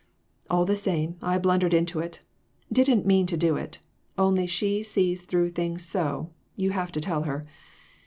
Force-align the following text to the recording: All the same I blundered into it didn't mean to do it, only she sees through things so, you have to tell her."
All 0.49 0.65
the 0.65 0.75
same 0.75 1.15
I 1.21 1.37
blundered 1.37 1.75
into 1.75 1.99
it 1.99 2.21
didn't 2.71 3.05
mean 3.05 3.27
to 3.27 3.37
do 3.37 3.55
it, 3.55 3.77
only 4.17 4.47
she 4.47 4.81
sees 4.81 5.25
through 5.27 5.51
things 5.51 5.85
so, 5.85 6.31
you 6.55 6.71
have 6.71 6.91
to 6.93 6.99
tell 7.01 7.21
her." 7.25 7.45